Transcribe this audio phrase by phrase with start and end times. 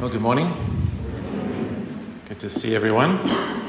[0.00, 0.48] Well, good morning.
[2.26, 3.18] Good to see everyone.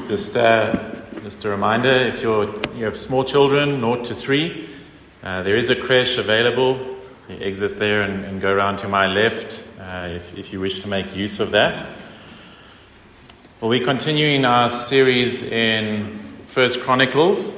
[0.08, 4.70] Just, uh, just a reminder, if you're, you have small children, 0 to 3,
[5.22, 6.96] uh, there is a creche available.
[7.28, 10.80] You exit there and, and go around to my left uh, if, if you wish
[10.80, 11.86] to make use of that.
[13.60, 17.52] Well, we're continuing our series in First Chronicles,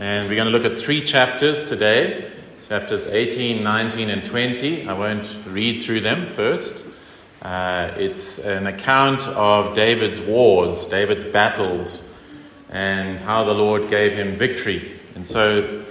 [0.00, 2.32] and we're going to look at three chapters today
[2.68, 4.88] chapters 18, 19, and 20.
[4.88, 6.84] I won't read through them first.
[7.46, 12.02] Uh, it's an account of David's wars, David's battles,
[12.70, 15.00] and how the Lord gave him victory.
[15.14, 15.84] And so,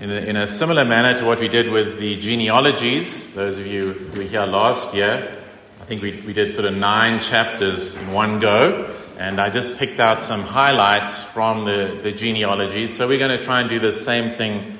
[0.00, 3.66] in a, in a similar manner to what we did with the genealogies, those of
[3.68, 5.40] you who were here last year,
[5.80, 9.76] I think we, we did sort of nine chapters in one go, and I just
[9.76, 12.96] picked out some highlights from the, the genealogies.
[12.96, 14.78] So we're going to try and do the same thing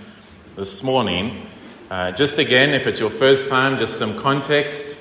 [0.57, 1.47] this morning.
[1.89, 4.99] Uh, just again, if it's your first time, just some context.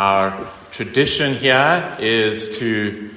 [0.00, 3.10] Our tradition here is to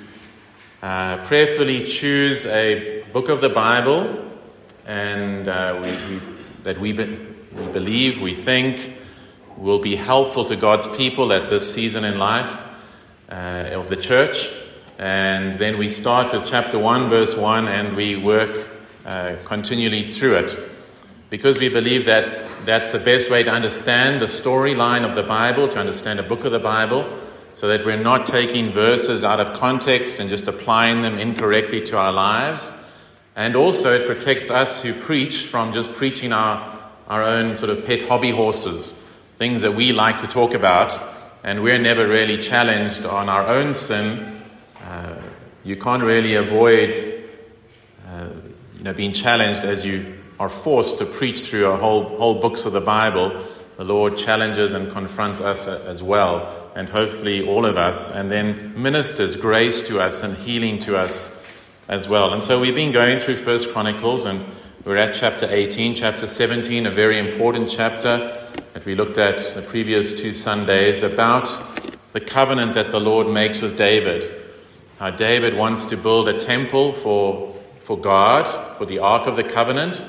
[0.81, 4.29] uh, prayerfully choose a book of the Bible
[4.85, 6.21] and uh, we, we,
[6.65, 8.97] that we, be, we believe, we think
[9.55, 12.51] will be helpful to God's people at this season in life
[13.29, 14.51] uh, of the church.
[14.99, 18.67] And then we start with chapter 1, verse 1, and we work
[19.05, 20.72] uh, continually through it
[21.33, 25.67] because we believe that that's the best way to understand the storyline of the Bible,
[25.67, 27.21] to understand a book of the Bible,
[27.53, 31.97] so that we're not taking verses out of context and just applying them incorrectly to
[31.97, 32.71] our lives.
[33.35, 37.83] And also, it protects us who preach from just preaching our, our own sort of
[37.83, 38.93] pet hobby horses,
[39.39, 43.73] things that we like to talk about, and we're never really challenged on our own
[43.73, 44.39] sin.
[44.79, 45.19] Uh,
[45.63, 47.25] you can't really avoid
[48.07, 48.29] uh,
[48.77, 52.65] you know, being challenged as you are forced to preach through a whole, whole books
[52.65, 57.77] of the Bible, the Lord challenges and confronts us as well, and hopefully all of
[57.77, 61.31] us, and then ministers grace to us and healing to us
[61.87, 62.33] as well.
[62.33, 64.43] And so we've been going through First Chronicles, and
[64.83, 69.61] we're at chapter 18, chapter 17, a very important chapter that we looked at the
[69.61, 71.47] previous two Sundays about
[72.11, 74.43] the covenant that the Lord makes with David.
[74.99, 79.45] How David wants to build a temple for, for God, for the Ark of the
[79.45, 80.03] Covenant,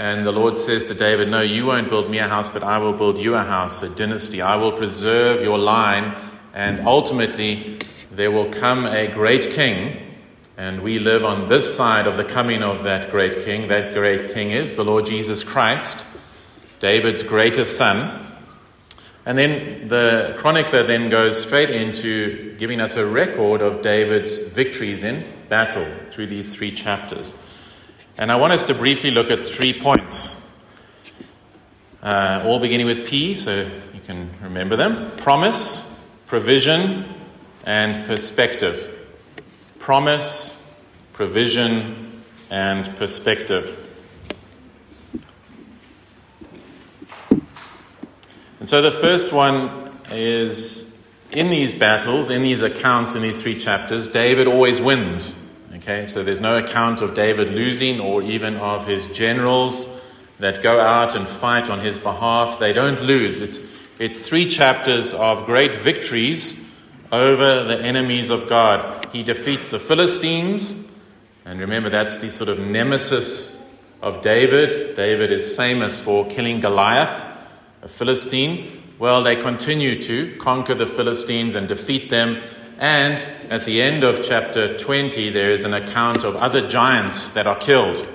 [0.00, 2.78] and the Lord says to David, No, you won't build me a house, but I
[2.78, 4.40] will build you a house, a dynasty.
[4.40, 6.16] I will preserve your line,
[6.54, 7.80] and ultimately
[8.10, 10.16] there will come a great king.
[10.56, 13.68] And we live on this side of the coming of that great king.
[13.68, 15.98] That great king is the Lord Jesus Christ,
[16.78, 18.26] David's greatest son.
[19.26, 25.04] And then the chronicler then goes straight into giving us a record of David's victories
[25.04, 27.34] in battle through these three chapters.
[28.16, 30.34] And I want us to briefly look at three points,
[32.02, 33.60] uh, all beginning with P, so
[33.94, 35.84] you can remember them promise,
[36.26, 37.14] provision,
[37.64, 39.06] and perspective.
[39.78, 40.56] Promise,
[41.12, 43.86] provision, and perspective.
[48.58, 50.92] And so the first one is
[51.32, 55.49] in these battles, in these accounts, in these three chapters, David always wins.
[55.82, 59.88] Okay, so there's no account of David losing or even of his generals
[60.38, 62.60] that go out and fight on his behalf.
[62.60, 63.40] They don't lose.
[63.40, 63.60] It's,
[63.98, 66.54] it's three chapters of great victories
[67.10, 69.06] over the enemies of God.
[69.10, 70.76] He defeats the Philistines,
[71.46, 73.56] and remember that's the sort of nemesis
[74.02, 74.96] of David.
[74.96, 77.24] David is famous for killing Goliath,
[77.80, 78.82] a Philistine.
[78.98, 82.42] Well, they continue to conquer the Philistines and defeat them
[82.80, 83.18] and
[83.52, 87.58] at the end of chapter 20, there is an account of other giants that are
[87.58, 88.08] killed.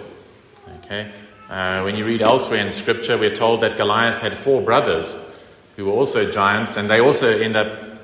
[0.80, 1.14] Okay?
[1.48, 5.16] Uh, when you read elsewhere in scripture, we're told that Goliath had four brothers
[5.76, 8.00] who were also giants, and they also end up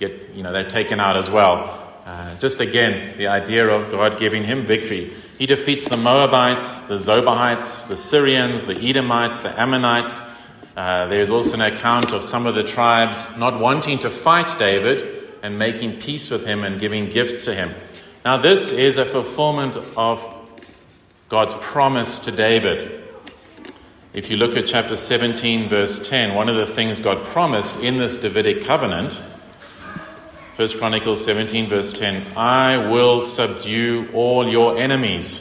[0.00, 1.76] get, you know, they're taken out as well.
[2.04, 5.14] Uh, just again, the idea of God giving him victory.
[5.38, 10.18] He defeats the Moabites, the Zobahites, the Syrians, the Edomites, the Ammonites.
[10.76, 15.19] Uh, there's also an account of some of the tribes not wanting to fight David,
[15.42, 17.74] and making peace with him and giving gifts to him.
[18.24, 20.22] Now, this is a fulfillment of
[21.28, 23.04] God's promise to David.
[24.12, 27.96] If you look at chapter 17, verse 10, one of the things God promised in
[27.96, 29.14] this Davidic covenant,
[30.56, 35.40] 1 Chronicles 17, verse 10, I will subdue all your enemies.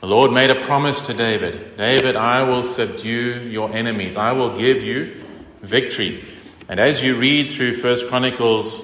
[0.00, 4.18] The Lord made a promise to David David, I will subdue your enemies.
[4.18, 5.24] I will give you
[5.62, 6.33] victory.
[6.66, 8.82] And as you read through First Chronicles,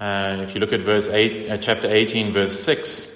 [0.00, 3.06] uh, if you look at verse eight, uh, chapter 18, verse 6,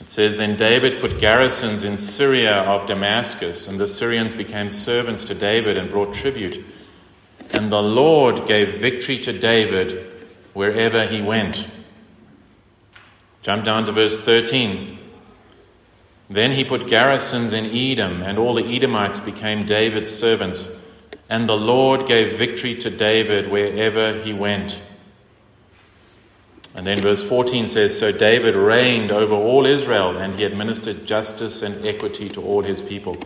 [0.00, 5.24] it says, Then David put garrisons in Syria of Damascus, and the Syrians became servants
[5.24, 6.64] to David and brought tribute.
[7.50, 10.06] and the Lord gave victory to David
[10.52, 11.66] wherever he went.
[13.42, 14.98] Jump down to verse 13.
[16.30, 20.68] Then he put garrisons in Edom, and all the Edomites became David's servants.
[21.28, 24.80] And the Lord gave victory to David wherever he went.
[26.74, 31.62] And then verse 14 says So David reigned over all Israel, and he administered justice
[31.62, 33.16] and equity to all his people.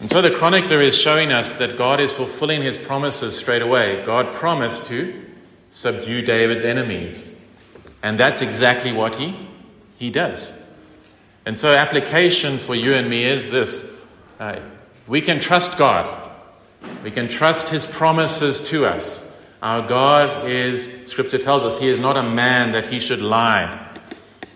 [0.00, 4.04] And so the chronicler is showing us that God is fulfilling his promises straight away.
[4.06, 5.24] God promised to
[5.70, 7.26] subdue David's enemies.
[8.02, 9.48] And that's exactly what he,
[9.96, 10.52] he does.
[11.44, 13.84] And so, application for you and me is this
[14.38, 14.60] uh,
[15.08, 16.30] we can trust God,
[17.02, 19.24] we can trust his promises to us.
[19.60, 23.92] Our God is, Scripture tells us, He is not a man that He should lie.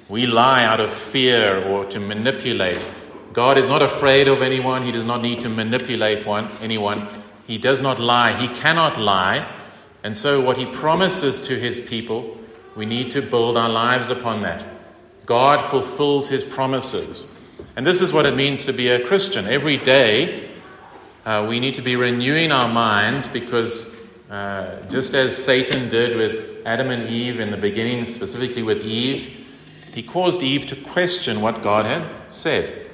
[0.08, 2.87] We lie out of fear or to manipulate.
[3.32, 4.84] God is not afraid of anyone.
[4.84, 7.08] He does not need to manipulate one, anyone.
[7.48, 8.40] He does not lie.
[8.40, 9.60] He cannot lie.
[10.05, 12.38] And so, what He promises to His people,
[12.76, 14.64] we need to build our lives upon that.
[15.26, 17.26] God fulfills His promises.
[17.76, 19.46] And this is what it means to be a Christian.
[19.46, 20.50] Every day,
[21.24, 23.86] uh, we need to be renewing our minds because
[24.30, 29.46] uh, just as Satan did with Adam and Eve in the beginning, specifically with Eve,
[29.94, 32.90] he caused Eve to question what God had said.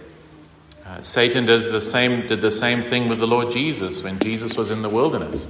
[0.85, 4.57] Uh, Satan does the same, did the same thing with the Lord Jesus when Jesus
[4.57, 5.47] was in the wilderness.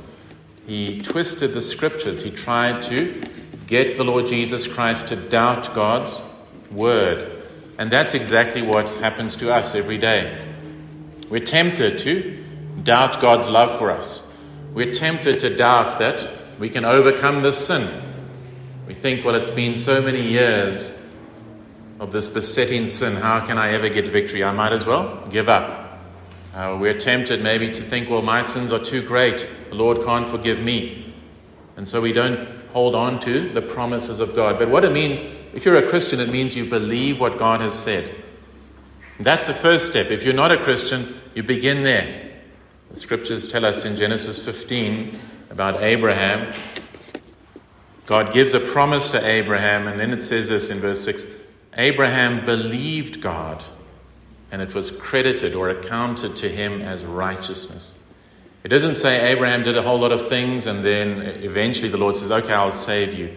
[0.67, 2.23] He twisted the scriptures.
[2.23, 3.23] He tried to
[3.67, 6.21] get the Lord Jesus Christ to doubt God's
[6.71, 7.38] word.
[7.79, 10.55] And that's exactly what happens to us every day.
[11.31, 12.45] We're tempted to
[12.83, 14.23] doubt God's love for us
[14.79, 18.05] we're tempted to doubt that we can overcome this sin.
[18.87, 20.97] We think, well, it's been so many years
[22.01, 23.17] of this besetting sin.
[23.17, 24.45] How can I ever get victory?
[24.45, 25.99] I might as well give up.
[26.55, 29.49] Uh, we're tempted maybe to think, well, my sins are too great.
[29.71, 31.15] The Lord can't forgive me.
[31.77, 34.59] And so we don't hold on to the promises of God.
[34.59, 35.19] But what it means,
[35.55, 38.15] if you're a Christian, it means you believe what God has said.
[39.21, 40.11] That's the first step.
[40.11, 42.41] If you're not a Christian, you begin there.
[42.91, 45.21] The scriptures tell us in Genesis 15
[45.51, 46.55] about Abraham.
[48.07, 51.27] God gives a promise to Abraham, and then it says this in verse 6
[51.75, 53.63] Abraham believed God,
[54.51, 57.95] and it was credited or accounted to him as righteousness.
[58.65, 62.17] It doesn't say Abraham did a whole lot of things and then eventually the Lord
[62.17, 63.37] says, Okay, I'll save you.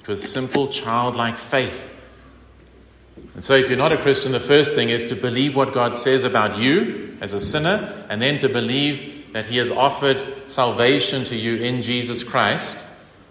[0.00, 1.90] It was simple childlike faith.
[3.34, 5.98] And so, if you're not a Christian, the first thing is to believe what God
[5.98, 11.24] says about you as a sinner, and then to believe that He has offered salvation
[11.26, 12.76] to you in Jesus Christ,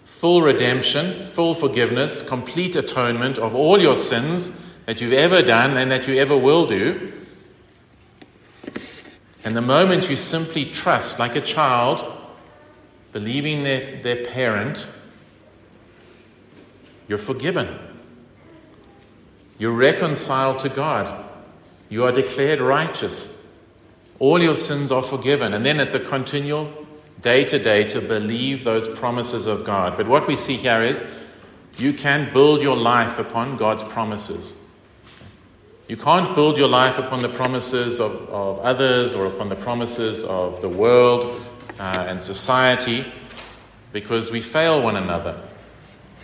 [0.04, 4.52] full redemption, full forgiveness, complete atonement of all your sins
[4.86, 7.12] that you've ever done and that you ever will do.
[9.45, 12.03] And the moment you simply trust, like a child,
[13.13, 14.88] believing their, their parent,
[17.07, 17.80] you're forgiven.
[19.59, 21.30] You're reconciled to God.
[21.89, 23.31] You are declared righteous.
[24.18, 25.53] All your sins are forgiven.
[25.53, 26.74] And then it's a continual
[27.21, 29.95] day to day to believe those promises of God.
[29.95, 31.03] But what we see here is
[31.77, 34.56] you can build your life upon God's promises.
[35.88, 40.24] You can't build your life upon the promises of, of others or upon the promises
[40.24, 41.45] of the world
[41.78, 43.06] uh, and society
[43.94, 45.48] because we fail one another.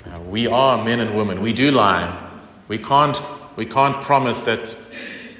[0.04, 1.44] Uh, we are men and women.
[1.44, 2.32] We do lie.
[2.70, 3.22] We can't,
[3.56, 4.76] we can't promise that,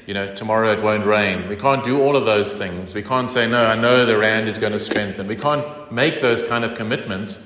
[0.06, 1.50] you know, tomorrow it won't rain.
[1.50, 2.94] We can't do all of those things.
[2.94, 5.28] We can't say, no, I know the rand is going to strengthen.
[5.28, 7.40] We can't make those kind of commitments,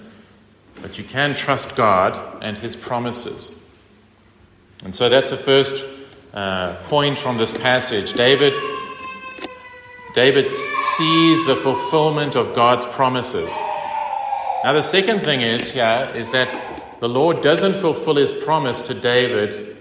[0.81, 3.49] but you can trust God and His promises.
[4.83, 5.94] And so that's the first
[6.35, 8.13] uh, point from this passage.
[8.13, 8.53] David,
[10.13, 13.51] David sees the fulfillment of God's promises.
[14.63, 18.93] Now, the second thing is here is that the Lord doesn't fulfill his promise to
[18.93, 19.77] David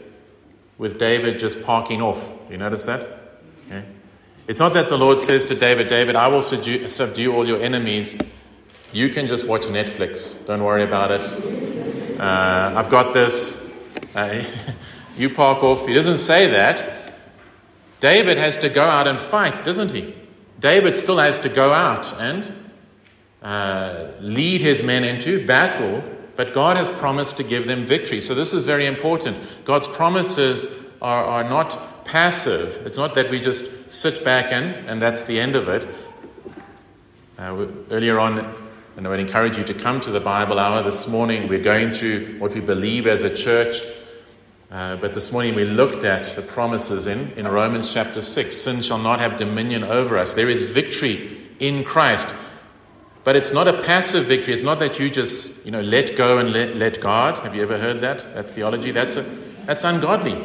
[0.78, 2.22] with David just parking off.
[2.50, 3.00] You notice that?
[3.66, 3.84] Okay.
[4.46, 7.62] It's not that the Lord says to David, David, I will subdue, subdue all your
[7.62, 8.14] enemies.
[8.92, 10.46] You can just watch Netflix.
[10.46, 12.20] Don't worry about it.
[12.20, 13.58] Uh, I've got this.
[14.14, 14.44] Uh,
[15.16, 15.86] you park off.
[15.86, 17.14] He doesn't say that.
[18.00, 20.14] David has to go out and fight, doesn't he?
[20.60, 22.70] David still has to go out and
[23.42, 26.02] uh, lead his men into battle
[26.36, 28.20] but God has promised to give them victory.
[28.20, 29.64] So this is very important.
[29.64, 30.66] God's promises
[31.00, 32.86] are, are not passive.
[32.86, 35.88] It's not that we just sit back and, and that's the end of it.
[37.38, 38.38] Uh, earlier on,
[38.96, 41.48] and I would encourage you to come to the Bible hour this morning.
[41.48, 43.80] We're going through what we believe as a church.
[44.74, 48.56] Uh, but this morning we looked at the promises in, in Romans chapter 6.
[48.56, 50.34] Sin shall not have dominion over us.
[50.34, 52.26] There is victory in Christ.
[53.22, 54.52] But it's not a passive victory.
[54.52, 57.38] It's not that you just, you know, let go and let, let God.
[57.44, 58.90] Have you ever heard that, that theology?
[58.90, 59.22] That's, a,
[59.64, 60.44] that's ungodly.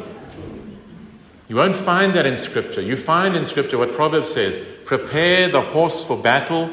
[1.48, 2.82] You won't find that in Scripture.
[2.82, 6.70] You find in Scripture what Proverbs says prepare the horse for battle,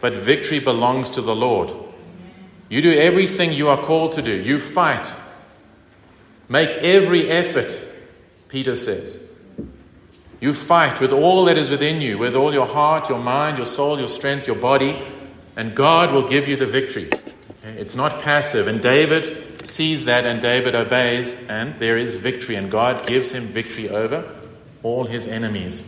[0.00, 1.70] but victory belongs to the Lord.
[2.68, 4.34] You do everything you are called to do.
[4.34, 5.06] You fight.
[6.48, 7.72] Make every effort,
[8.48, 9.20] Peter says.
[10.40, 13.66] You fight with all that is within you, with all your heart, your mind, your
[13.66, 14.96] soul, your strength, your body,
[15.56, 17.10] and God will give you the victory.
[17.64, 18.68] It's not passive.
[18.68, 23.52] And David sees that, and David obeys, and there is victory, and God gives him
[23.52, 24.36] victory over
[24.82, 25.82] all his enemies.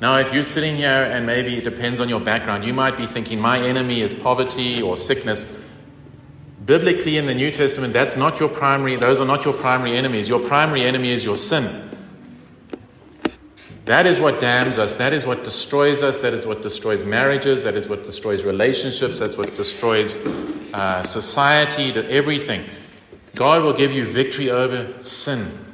[0.00, 3.06] Now, if you're sitting here and maybe it depends on your background, you might be
[3.06, 5.46] thinking, my enemy is poverty or sickness.
[6.64, 10.28] Biblically, in the New Testament, that's not your primary, those are not your primary enemies.
[10.28, 11.90] Your primary enemy is your sin.
[13.84, 14.94] That is what damns us.
[14.94, 16.20] That is what destroys us.
[16.20, 17.64] That is what destroys marriages.
[17.64, 19.18] That is what destroys relationships.
[19.18, 22.68] That's what destroys uh, society, everything.
[23.34, 25.66] God will give you victory over sin.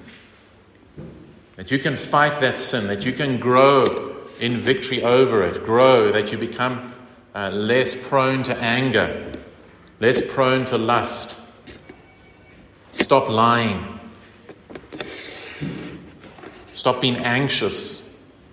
[1.54, 6.12] That you can fight that sin, that you can grow in victory over it, grow,
[6.12, 6.94] that you become
[7.34, 9.29] uh, less prone to anger,
[10.00, 11.36] less prone to lust.
[12.92, 14.00] Stop lying.
[16.72, 18.02] Stop being anxious,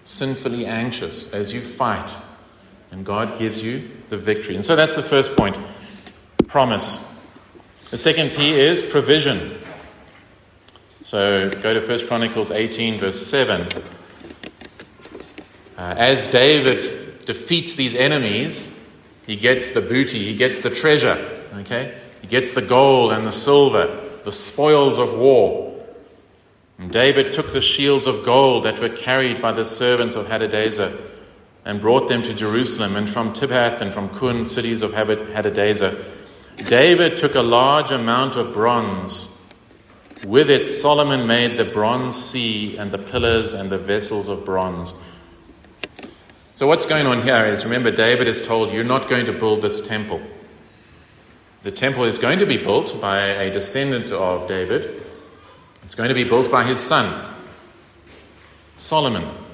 [0.03, 2.15] sinfully anxious as you fight.
[2.91, 4.55] And God gives you the victory.
[4.55, 5.57] And so that's the first point
[6.47, 6.97] promise.
[7.91, 9.61] The second P is provision.
[11.01, 13.67] So go to 1 Chronicles 18, verse 7.
[15.77, 18.73] Uh, as David defeats these enemies,
[19.25, 21.99] he gets the booty, he gets the treasure, okay?
[22.21, 25.85] He gets the gold and the silver, the spoils of war.
[26.77, 30.99] And David took the shields of gold that were carried by the servants of Hadadezer
[31.65, 36.05] and brought them to Jerusalem and from Tibhath and from Kun, cities of Hadadezer.
[36.67, 39.29] David took a large amount of bronze.
[40.25, 44.93] With it, Solomon made the bronze sea and the pillars and the vessels of bronze.
[46.55, 49.61] So, what's going on here is remember, David is told, You're not going to build
[49.61, 50.21] this temple.
[51.63, 55.03] The temple is going to be built by a descendant of David.
[55.83, 57.35] It's going to be built by his son,
[58.75, 59.45] Solomon.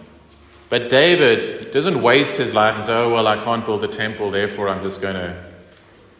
[0.69, 4.31] But David doesn't waste his life and say, Oh, well, I can't build the temple,
[4.31, 5.51] therefore I'm just going to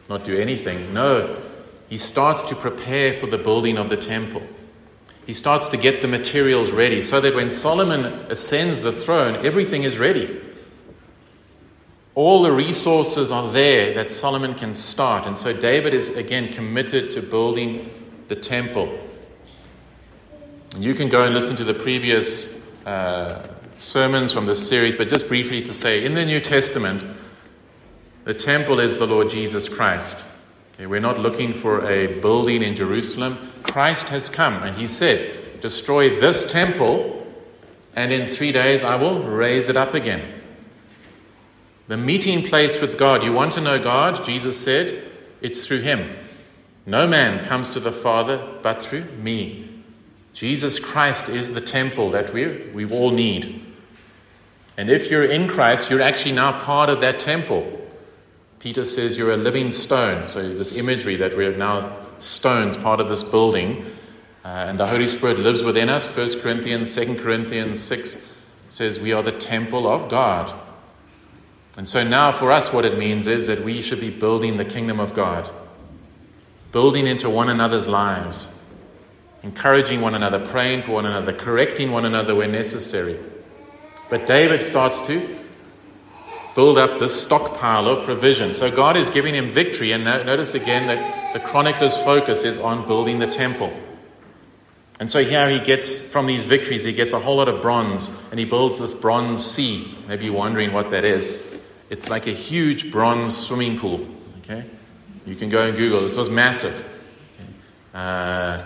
[0.10, 0.94] not do anything.
[0.94, 1.42] No,
[1.90, 4.44] he starts to prepare for the building of the temple.
[5.26, 9.84] He starts to get the materials ready so that when Solomon ascends the throne, everything
[9.84, 10.42] is ready.
[12.16, 15.26] All the resources are there that Solomon can start.
[15.26, 17.90] And so David is again committed to building
[18.28, 19.00] the temple.
[20.78, 22.54] You can go and listen to the previous
[22.86, 27.04] uh, sermons from this series, but just briefly to say in the New Testament,
[28.26, 30.16] the temple is the Lord Jesus Christ.
[30.74, 33.52] Okay, we're not looking for a building in Jerusalem.
[33.64, 37.26] Christ has come and he said, Destroy this temple,
[37.96, 40.43] and in three days I will raise it up again.
[41.88, 43.24] The meeting place with God.
[43.24, 44.26] You want to know God?
[44.26, 45.12] Jesus said,
[45.42, 46.16] it's through Him.
[46.86, 49.70] No man comes to the Father but through me.
[50.34, 53.66] Jesus Christ is the temple that we, we all need.
[54.78, 57.80] And if you're in Christ, you're actually now part of that temple.
[58.60, 60.28] Peter says you're a living stone.
[60.30, 63.86] So, this imagery that we're now stones, part of this building,
[64.44, 66.06] uh, and the Holy Spirit lives within us.
[66.08, 68.18] 1 Corinthians, 2 Corinthians 6
[68.70, 70.54] says we are the temple of God.
[71.78, 74.66] And so now for us, what it means is that we should be building the
[74.66, 75.50] kingdom of God,
[76.72, 78.48] building into one another's lives,
[79.42, 83.20] encouraging one another, praying for one another, correcting one another where necessary.
[84.10, 85.40] But David starts to
[86.56, 88.54] build up this stockpile of provision.
[88.54, 89.92] So God is giving him victory.
[89.92, 93.76] And notice again that the chronicler's focus is on building the temple.
[95.00, 98.10] And so here he gets, from these victories, he gets a whole lot of bronze
[98.30, 99.98] and he builds this bronze sea.
[100.08, 101.32] Maybe you're wondering what that is.
[101.90, 104.08] It's like a huge bronze swimming pool.
[104.40, 104.70] Okay,
[105.26, 106.08] you can go and Google.
[106.08, 106.86] It was massive.
[107.94, 108.66] Uh,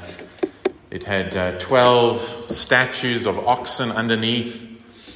[0.90, 4.66] it had uh, 12 statues of oxen underneath,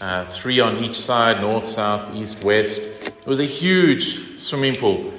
[0.01, 2.81] uh, three on each side north, south, east, west.
[2.81, 5.13] It was a huge swimming pool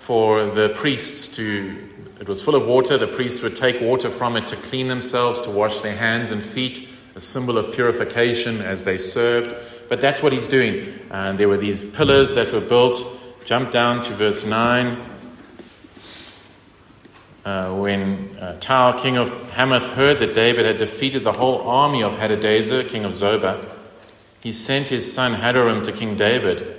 [0.00, 1.88] for the priests to.
[2.20, 2.98] It was full of water.
[2.98, 6.42] The priests would take water from it to clean themselves, to wash their hands and
[6.42, 9.54] feet, a symbol of purification as they served.
[9.88, 10.98] But that's what he's doing.
[11.10, 13.04] And there were these pillars that were built.
[13.44, 15.14] Jump down to verse 9.
[17.44, 22.12] Uh, when uh, king of Hamath, heard that David had defeated the whole army of
[22.12, 23.74] Hadadezer, king of Zobah,
[24.40, 26.74] he sent his son Hadoram to King David.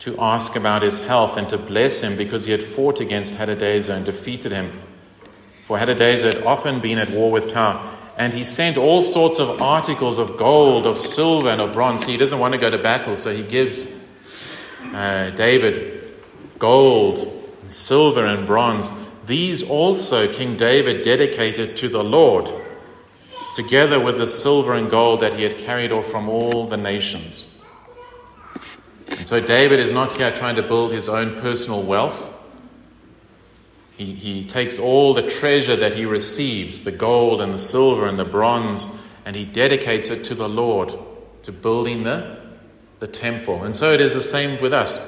[0.00, 3.90] to ask about his health and to bless him because he had fought against Hadadezer
[3.96, 4.80] and defeated him.
[5.66, 9.62] For Hadadezer had often been at war with Tou, and he sent all sorts of
[9.62, 12.04] articles of gold, of silver, and of bronze.
[12.04, 13.86] he doesn't want to go to battle, so he gives
[14.92, 16.14] uh, David
[16.58, 18.90] gold, and silver, and bronze.
[19.26, 22.50] These also King David dedicated to the Lord,
[23.54, 27.46] together with the silver and gold that he had carried off from all the nations.
[29.06, 32.34] And so David is not here trying to build his own personal wealth.
[33.98, 38.16] He, he takes all the treasure that he receives, the gold and the silver and
[38.16, 38.86] the bronze,
[39.24, 40.96] and he dedicates it to the Lord,
[41.42, 42.38] to building the,
[43.00, 43.64] the temple.
[43.64, 45.00] And so it is the same with us.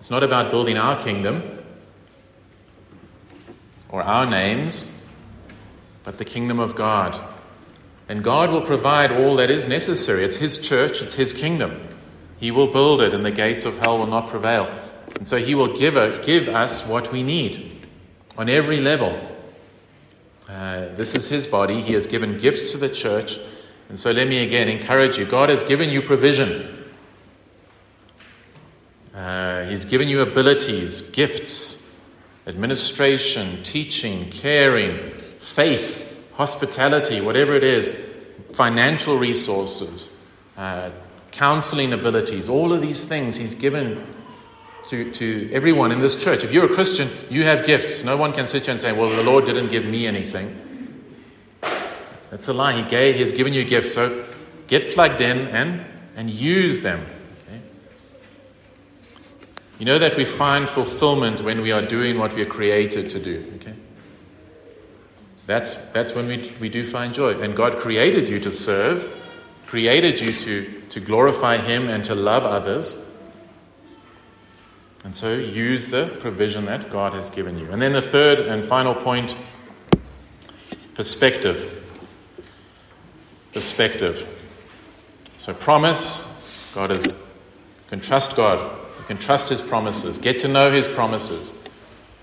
[0.00, 1.64] It's not about building our kingdom
[3.88, 4.90] or our names,
[6.04, 7.18] but the kingdom of God.
[8.06, 10.24] And God will provide all that is necessary.
[10.24, 11.88] It's His church, it's His kingdom.
[12.36, 14.66] He will build it, and the gates of hell will not prevail.
[15.18, 17.75] And so He will give, a, give us what we need
[18.36, 19.32] on every level.
[20.48, 21.82] Uh, this is His body.
[21.82, 23.38] He has given gifts to the church.
[23.88, 26.84] And so let me again encourage you God has given you provision.
[29.14, 31.82] Uh, he's given you abilities, gifts,
[32.46, 36.02] administration, teaching, caring, faith,
[36.34, 37.96] hospitality, whatever it is,
[38.52, 40.14] financial resources,
[40.58, 40.90] uh,
[41.32, 44.06] counseling abilities, all of these things He's given
[44.88, 46.44] to, to everyone in this church.
[46.44, 48.02] If you're a Christian, you have gifts.
[48.02, 51.04] No one can sit here and say, well, the Lord didn't give me anything.
[52.30, 52.82] That's a lie.
[52.82, 53.94] He gave, He has given you gifts.
[53.94, 54.26] So
[54.66, 57.06] get plugged in and, and use them.
[57.46, 57.60] Okay?
[59.78, 63.22] You know that we find fulfillment when we are doing what we are created to
[63.22, 63.52] do.
[63.56, 63.74] Okay?
[65.46, 67.40] That's, that's when we, we do find joy.
[67.40, 69.12] And God created you to serve
[69.66, 72.96] created you to, to glorify Him and to love others.
[75.06, 77.70] And so use the provision that God has given you.
[77.70, 79.36] And then the third and final point
[80.96, 81.84] perspective.
[83.52, 84.26] Perspective.
[85.36, 86.20] So, promise,
[86.74, 88.58] God is, you can trust God.
[88.98, 90.18] You can trust His promises.
[90.18, 91.54] Get to know His promises.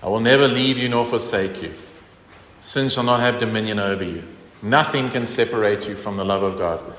[0.02, 1.72] I will never leave you nor forsake you.
[2.60, 4.24] Sin shall not have dominion over you.
[4.60, 6.96] Nothing can separate you from the love of God.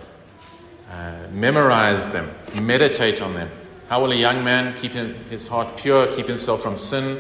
[0.90, 3.52] Uh, memorize them, meditate on them.
[3.88, 7.18] How will a young man keep his heart pure, keep himself from sin?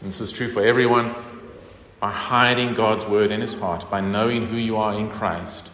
[0.00, 1.14] And this is true for everyone
[2.00, 5.68] by hiding God's word in his heart, by knowing who you are in Christ.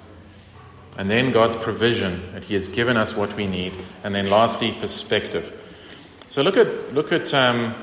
[0.97, 3.75] And then God's provision that He has given us what we need.
[4.05, 5.53] And then lastly, perspective.
[6.29, 7.75] So look at, look at um,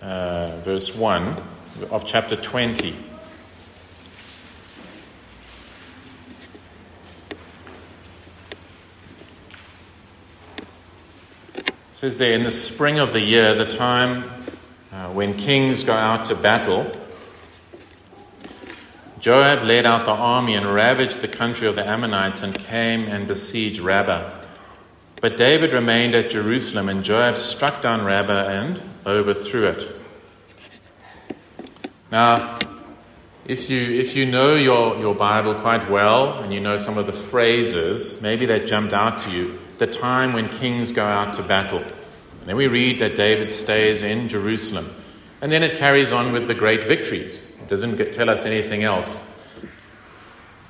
[0.00, 1.42] uh, verse 1
[1.90, 2.96] of chapter 20.
[11.96, 14.30] Says there, in the spring of the year, the time
[14.92, 16.92] uh, when kings go out to battle,
[19.18, 23.26] Joab led out the army and ravaged the country of the Ammonites and came and
[23.26, 24.44] besieged Rabbah.
[25.22, 29.90] But David remained at Jerusalem, and Joab struck down Rabbah and overthrew it.
[32.12, 32.58] Now,
[33.46, 37.06] if you, if you know your, your Bible quite well and you know some of
[37.06, 41.42] the phrases, maybe that jumped out to you the time when kings go out to
[41.42, 41.82] battle.
[41.82, 44.94] And then we read that David stays in Jerusalem.
[45.40, 47.42] And then it carries on with the great victories.
[47.60, 49.20] It doesn't tell us anything else.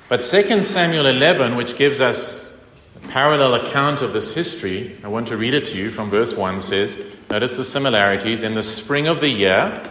[0.09, 2.49] But 2 Samuel 11, which gives us
[2.95, 6.33] a parallel account of this history, I want to read it to you from verse
[6.33, 6.97] 1 says,
[7.29, 8.43] Notice the similarities.
[8.43, 9.83] In the spring of the year,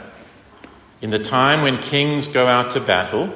[1.03, 3.33] in the time when kings go out to battle,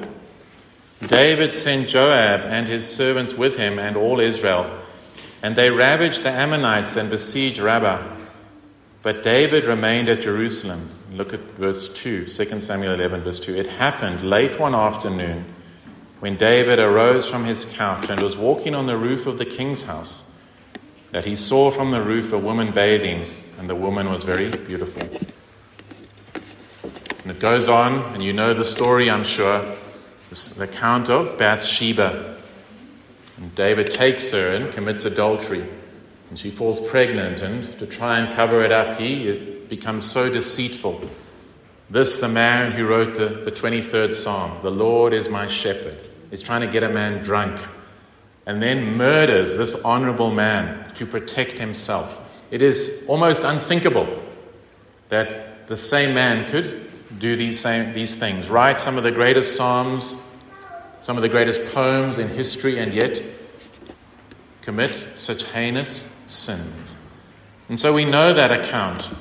[1.01, 4.80] David sent Joab and his servants with him and all Israel
[5.41, 8.17] and they ravaged the Ammonites and besieged Rabbah.
[9.01, 10.89] But David remained at Jerusalem.
[11.11, 13.55] Look at verse 2, 2 Samuel 11, verse 2.
[13.55, 15.45] It happened late one afternoon
[16.19, 19.81] when David arose from his couch and was walking on the roof of the king's
[19.83, 20.23] house
[21.11, 23.25] that he saw from the roof a woman bathing,
[23.57, 25.01] and the woman was very beautiful.
[27.23, 29.77] And it goes on, and you know the story, I'm sure,
[30.29, 32.40] the account of Bathsheba.
[33.41, 35.69] And David takes her and commits adultery.
[36.29, 41.09] And she falls pregnant, and to try and cover it up, he becomes so deceitful.
[41.89, 46.41] This, the man who wrote the, the 23rd Psalm, the Lord is my shepherd, is
[46.41, 47.59] trying to get a man drunk
[48.45, 52.17] and then murders this honorable man to protect himself.
[52.49, 54.23] It is almost unthinkable
[55.09, 59.55] that the same man could do these, same, these things, write some of the greatest
[59.55, 60.17] Psalms
[61.01, 63.21] some of the greatest poems in history, and yet
[64.61, 66.95] commit such heinous sins.
[67.69, 69.11] And so we know that account.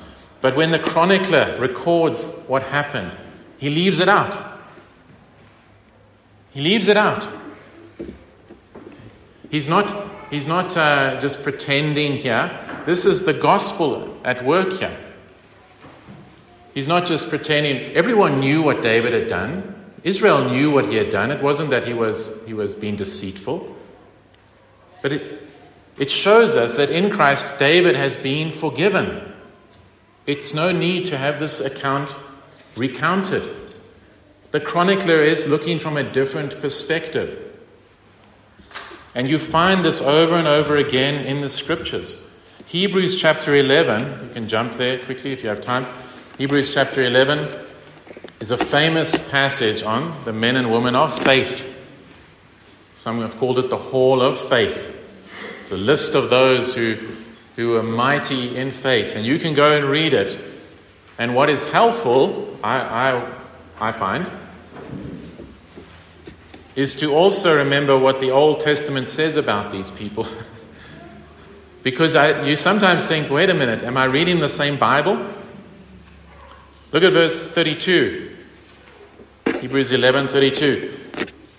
[0.42, 3.16] But when the chronicler records what happened,
[3.56, 4.60] he leaves it out.
[6.50, 7.26] He leaves it out.
[9.50, 12.82] He's not, he's not uh, just pretending here.
[12.84, 14.98] This is the gospel at work here.
[16.74, 17.96] He's not just pretending.
[17.96, 19.79] Everyone knew what David had done.
[20.02, 21.30] Israel knew what he had done.
[21.30, 23.76] It wasn't that he was, he was being deceitful.
[25.02, 25.42] But it,
[25.98, 29.32] it shows us that in Christ, David has been forgiven.
[30.26, 32.14] It's no need to have this account
[32.76, 33.74] recounted.
[34.52, 37.46] The chronicler is looking from a different perspective.
[39.14, 42.16] And you find this over and over again in the scriptures.
[42.66, 45.86] Hebrews chapter 11, you can jump there quickly if you have time.
[46.38, 47.66] Hebrews chapter 11
[48.40, 51.68] is a famous passage on the men and women of faith.
[52.94, 54.96] Some have called it the Hall of Faith.
[55.60, 56.96] It's a list of those who,
[57.56, 59.14] who are mighty in faith.
[59.14, 60.38] And you can go and read it.
[61.18, 63.38] And what is helpful, I, I,
[63.78, 64.30] I find,
[66.74, 70.26] is to also remember what the Old Testament says about these people.
[71.82, 75.34] because I, you sometimes think, wait a minute, am I reading the same Bible?
[76.92, 78.36] Look at verse 32.
[79.60, 80.96] Hebrews 11:32.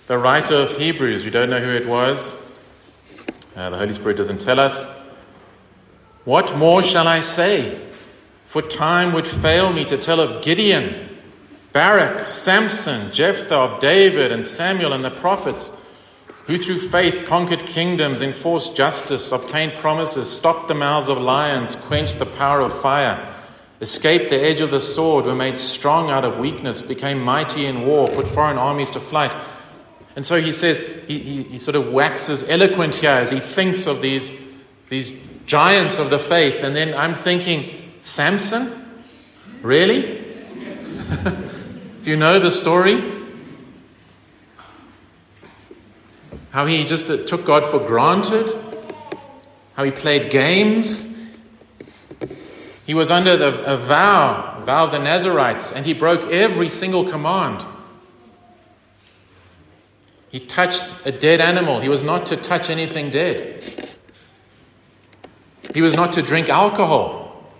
[0.06, 2.32] The writer of Hebrews, we don't know who it was.
[3.56, 4.86] Uh, the Holy Spirit doesn't tell us.
[6.24, 7.80] What more shall I say?
[8.46, 11.08] For time would fail me to tell of Gideon
[11.72, 15.72] Barak, Samson, Jephthah of David and Samuel and the prophets,
[16.46, 22.18] who through faith conquered kingdoms, enforced justice, obtained promises, stopped the mouths of lions, quenched
[22.18, 23.31] the power of fire,
[23.82, 27.84] escaped the edge of the sword, were made strong out of weakness, became mighty in
[27.84, 29.36] war, put foreign armies to flight.
[30.14, 33.86] And so he says, he, he, he sort of waxes eloquent here as he thinks
[33.86, 34.32] of these,
[34.88, 35.12] these
[35.46, 36.62] giants of the faith.
[36.62, 39.02] And then I'm thinking, Samson?
[39.60, 40.20] Really?
[42.02, 43.00] If you know the story,
[46.50, 48.52] how he just uh, took God for granted,
[49.74, 51.06] how he played games.
[52.92, 57.08] He was under the, a vow, vow of the Nazarites, and he broke every single
[57.08, 57.64] command.
[60.30, 61.80] He touched a dead animal.
[61.80, 63.64] He was not to touch anything dead.
[65.72, 67.50] He was not to drink alcohol.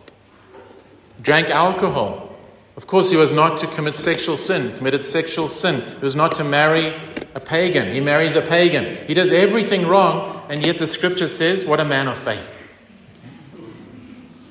[1.22, 2.36] Drank alcohol.
[2.76, 5.80] Of course, he was not to commit sexual sin, committed sexual sin.
[5.80, 6.94] He was not to marry
[7.34, 7.94] a pagan.
[7.94, 9.06] He marries a pagan.
[9.06, 12.52] He does everything wrong, and yet the scripture says, what a man of faith.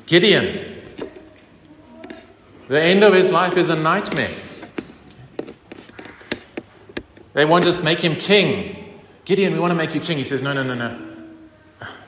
[0.07, 0.69] Gideon.
[2.71, 4.33] The end of his life is a nightmare.
[7.33, 9.01] They want to make him king.
[9.25, 10.17] Gideon, we want to make you king.
[10.17, 10.97] He says, No, no, no, no.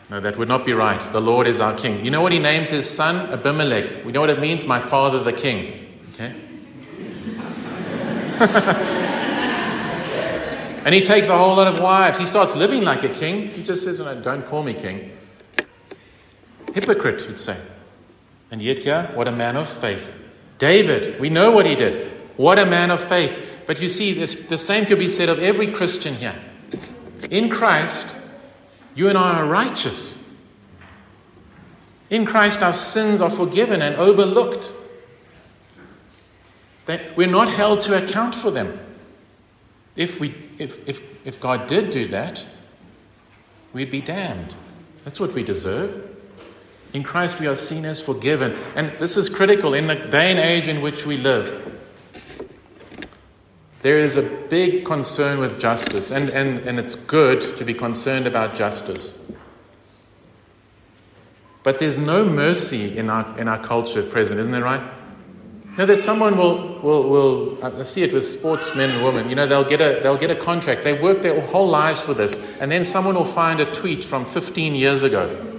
[0.10, 1.02] No, that would not be right.
[1.12, 2.06] The Lord is our king.
[2.06, 3.34] You know what he names his son?
[3.34, 4.06] Abimelech.
[4.06, 4.63] We know what it means?
[4.63, 5.99] My father, the king.
[6.13, 6.34] Okay?
[10.86, 12.17] and he takes a whole lot of wives.
[12.17, 13.49] He starts living like a king.
[13.49, 15.12] He just says, Don't call me king.
[16.73, 17.60] Hypocrite, you'd say.
[18.49, 20.22] And yet, here, what a man of faith.
[20.63, 22.10] David, we know what he did.
[22.38, 23.38] What a man of faith.
[23.67, 26.41] But you see, the same could be said of every Christian here.
[27.30, 28.08] In Christ,
[28.95, 30.17] you and I are righteous.
[32.10, 34.71] In Christ, our sins are forgiven and overlooked.
[36.86, 38.80] That we're not held to account for them.
[39.97, 42.45] If, we, if, if, if God did do that,
[43.73, 44.56] we'd be damned.
[45.04, 46.12] That's what we deserve.
[46.93, 48.53] In Christ, we are seen as forgiven.
[48.75, 51.71] And this is critical in the day and age in which we live.
[53.82, 58.27] There is a big concern with justice, and, and, and it's good to be concerned
[58.27, 59.19] about justice.
[61.63, 64.82] But there's no mercy in our, in our culture at present, isn't that right?
[65.71, 69.29] You know that someone will, will, will uh, I see it with sportsmen and women,
[69.29, 70.84] you know, they'll get, a, they'll get a contract.
[70.84, 72.36] They've worked their whole lives for this.
[72.62, 75.53] And then someone will find a tweet from 15 years ago.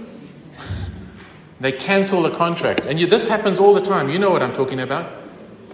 [1.65, 2.81] They cancel the contract.
[2.81, 4.09] And you, this happens all the time.
[4.09, 5.11] You know what I'm talking about.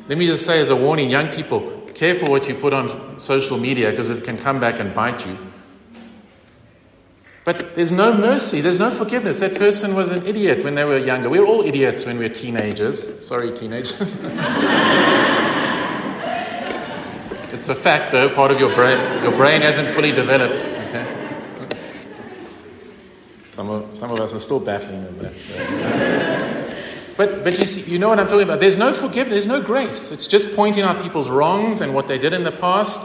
[0.07, 3.57] Let me just say as a warning, young people, careful what you put on social
[3.57, 5.37] media because it can come back and bite you.
[7.43, 9.41] But there's no mercy, there's no forgiveness.
[9.41, 11.29] That person was an idiot when they were younger.
[11.29, 13.03] We were all idiots when we were teenagers.
[13.27, 13.99] Sorry, teenagers.
[17.51, 19.23] it's a fact, though, part of your brain.
[19.23, 20.63] Your brain hasn't fully developed.
[20.63, 21.20] Okay?
[23.51, 26.77] Some of, some of us are still battling with that.
[27.17, 28.59] But, but you, see, you know what I'm talking about.
[28.59, 30.11] There's no forgiveness, there's no grace.
[30.11, 32.99] It's just pointing out people's wrongs and what they did in the past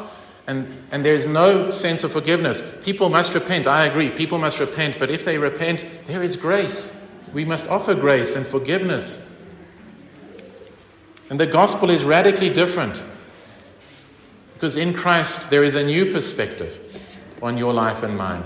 [0.47, 2.63] and, and there's no sense of forgiveness.
[2.83, 3.67] People must repent.
[3.67, 4.11] I agree.
[4.11, 4.99] People must repent.
[4.99, 6.93] But if they repent, there is grace.
[7.33, 9.21] We must offer grace and forgiveness.
[11.29, 13.03] And the gospel is radically different
[14.55, 16.79] because in Christ there is a new perspective
[17.43, 18.45] on your life and mine.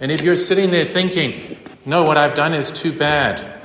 [0.00, 3.62] And if you're sitting there thinking, no, what I've done is too bad,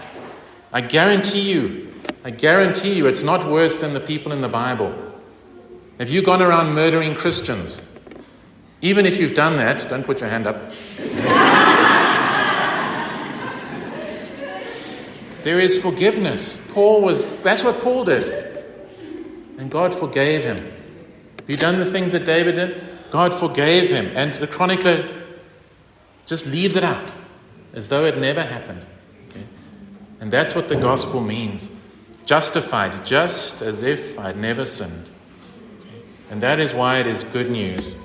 [0.71, 4.93] I guarantee you, I guarantee you it's not worse than the people in the Bible.
[5.99, 7.81] Have you gone around murdering Christians?
[8.81, 10.71] Even if you've done that, don't put your hand up.
[15.43, 16.57] there is forgiveness.
[16.69, 18.63] Paul was, that's what Paul did.
[19.57, 20.57] And God forgave him.
[20.57, 23.11] Have you done the things that David did?
[23.11, 24.13] God forgave him.
[24.15, 25.18] And the chronicler
[26.29, 27.11] just leaves it out
[27.73, 28.85] as though it never happened.
[29.29, 29.45] Okay?
[30.19, 31.71] And that's what the gospel means
[32.25, 35.09] justified, just as if I'd never sinned.
[36.29, 37.95] And that is why it is good news.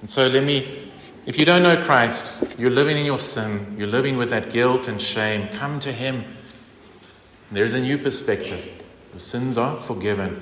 [0.00, 0.92] And so let me,
[1.26, 4.86] if you don't know Christ, you're living in your sin, you're living with that guilt
[4.86, 6.24] and shame, come to Him.
[7.50, 8.68] There's a new perspective.
[9.10, 10.40] Your sins are forgiven.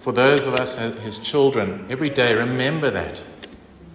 [0.00, 3.22] For those of us, His children, every day remember that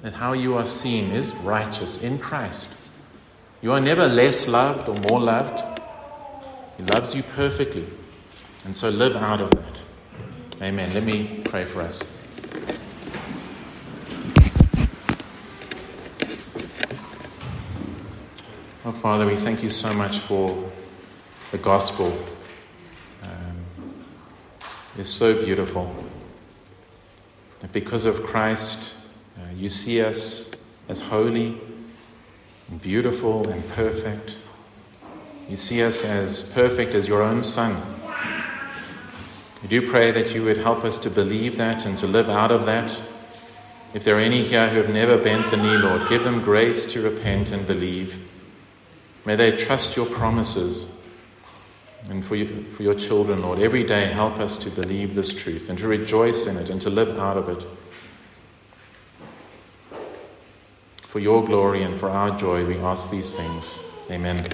[0.03, 2.67] that how you are seen is righteous in Christ.
[3.61, 5.63] You are never less loved or more loved.
[6.75, 7.87] He loves you perfectly.
[8.65, 9.79] And so live out of that.
[10.61, 10.93] Amen.
[10.93, 12.03] Let me pray for us.
[18.85, 20.69] Oh, Father, we thank you so much for
[21.51, 22.11] the gospel.
[23.21, 23.65] Um,
[24.97, 25.95] it's so beautiful
[27.61, 28.95] that because of Christ,
[29.63, 30.51] you see us
[30.89, 31.57] as holy,
[32.67, 34.37] and beautiful, and perfect.
[35.47, 37.81] You see us as perfect as your own Son.
[38.03, 42.51] I do pray that you would help us to believe that and to live out
[42.51, 43.01] of that.
[43.93, 46.83] If there are any here who have never bent the knee, Lord, give them grace
[46.91, 48.19] to repent and believe.
[49.23, 50.91] May they trust your promises.
[52.09, 55.69] And for, you, for your children, Lord, every day help us to believe this truth
[55.69, 57.65] and to rejoice in it and to live out of it.
[61.13, 63.83] For your glory and for our joy, we ask these things.
[64.09, 64.47] Amen.